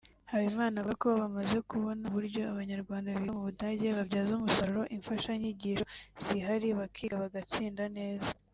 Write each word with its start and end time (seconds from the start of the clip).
Habimana 0.31 0.75
avuga 0.77 0.97
ko 1.03 1.09
bamaze 1.21 1.57
kubona 1.69 2.01
uburyo 2.09 2.41
Abanyarwanda 2.53 3.07
biga 3.15 3.31
mu 3.37 3.41
Budage 3.47 3.87
babyaza 3.97 4.31
umusaruro 4.39 4.83
imfashanyigisho 4.95 5.85
zihari 6.25 6.67
bakiga 6.79 7.15
bagatsinda 7.25 7.83
neza 7.97 8.31